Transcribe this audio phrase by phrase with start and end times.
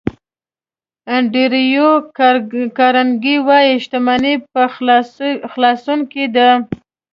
[1.15, 1.89] انډریو
[2.77, 4.61] کارنګي وایي شتمني په
[5.53, 6.49] خلاصون کې ده.